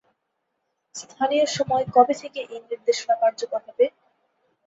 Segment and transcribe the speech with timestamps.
[0.95, 3.85] স্থানীয় সময় কবে থেকে এই নির্দেশনা কার্যকর হবে?